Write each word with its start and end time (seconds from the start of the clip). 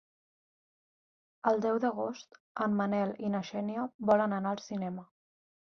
El 1.51 1.61
deu 1.65 1.77
d'agost 1.83 2.41
en 2.67 2.75
Manel 2.81 3.15
i 3.29 3.31
na 3.37 3.45
Xènia 3.53 3.87
volen 4.13 4.37
anar 4.43 4.57
al 4.59 4.67
cinema. 4.73 5.09